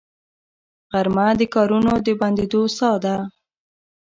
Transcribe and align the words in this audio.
غرمه 0.91 1.27
د 1.39 1.41
کارونو 1.53 1.93
د 2.05 2.07
بندېدو 2.19 2.61
ساه 2.77 2.97
ده 3.03 3.15